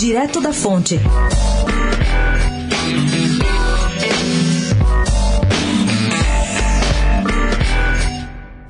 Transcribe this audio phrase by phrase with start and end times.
[0.00, 0.98] Direto da Fonte.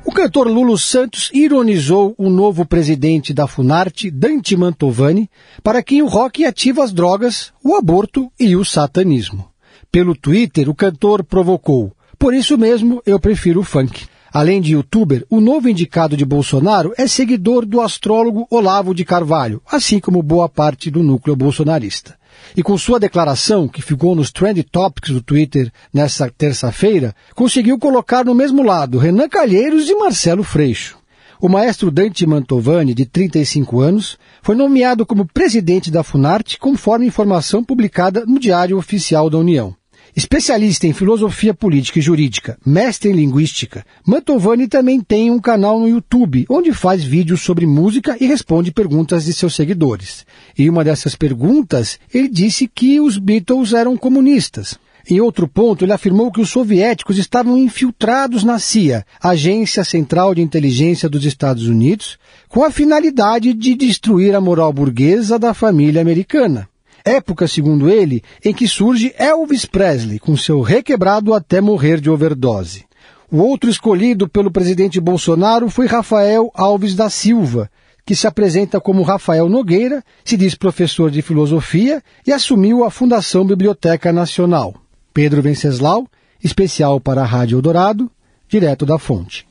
[0.05, 5.31] O cantor Lulu Santos ironizou o novo presidente da Funarte, Dante Mantovani,
[5.63, 9.49] para quem o rock ativa as drogas, o aborto e o satanismo.
[9.93, 14.09] Pelo Twitter, o cantor provocou: Por isso mesmo eu prefiro o funk.
[14.33, 19.61] Além de youtuber, o novo indicado de Bolsonaro é seguidor do astrólogo Olavo de Carvalho,
[19.71, 22.17] assim como boa parte do núcleo bolsonarista.
[22.57, 28.25] E com sua declaração, que ficou nos Trend Topics do Twitter nesta terça-feira, conseguiu colocar
[28.25, 30.97] no mesmo lado Renan Calheiros e Marcelo Freixo.
[31.41, 37.65] O maestro Dante Mantovani, de 35 anos, foi nomeado como presidente da Funarte, conforme informação
[37.65, 39.75] publicada no Diário Oficial da União.
[40.15, 45.89] Especialista em filosofia política e jurídica, mestre em linguística, Mantovani também tem um canal no
[45.89, 50.27] YouTube, onde faz vídeos sobre música e responde perguntas de seus seguidores.
[50.59, 54.79] E uma dessas perguntas, ele disse que os Beatles eram comunistas.
[55.09, 60.43] Em outro ponto, ele afirmou que os soviéticos estavam infiltrados na CIA, Agência Central de
[60.43, 62.19] Inteligência dos Estados Unidos,
[62.49, 66.70] com a finalidade de destruir a moral burguesa da família americana.
[67.05, 72.85] Época, segundo ele, em que surge Elvis Presley, com seu requebrado até morrer de overdose.
[73.31, 77.71] O outro escolhido pelo presidente Bolsonaro foi Rafael Alves da Silva,
[78.05, 83.45] que se apresenta como Rafael Nogueira, se diz professor de filosofia e assumiu a Fundação
[83.45, 84.75] Biblioteca Nacional.
[85.15, 86.09] Pedro Venceslau,
[86.43, 88.11] especial para a Rádio Eldorado,
[88.49, 89.47] direto da fonte.